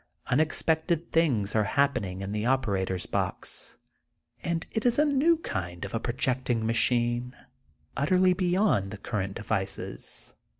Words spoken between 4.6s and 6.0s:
it is a new kind of a